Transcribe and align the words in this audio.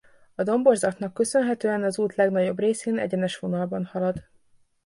A 0.35 0.43
domborzatnak 0.43 1.13
köszönhetően 1.13 1.83
az 1.83 1.99
út 1.99 2.15
legnagyobb 2.15 2.59
részén 2.59 2.97
egyenes 2.97 3.39
vonalban 3.39 3.85
halad. 3.85 4.27